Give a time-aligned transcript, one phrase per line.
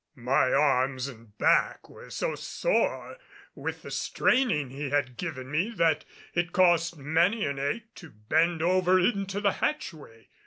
[0.15, 3.19] My arms and back were so sore
[3.53, 8.63] with the straining he had given me that it cost many an ache to bend
[8.63, 10.29] over into the hatchway.